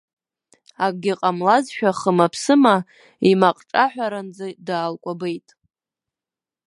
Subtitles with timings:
[0.85, 2.75] Акгьы ҟамлаӡазшәа хымаԥсыма
[3.29, 5.47] имаҟҿаҳәаранӡа даалкәабеит.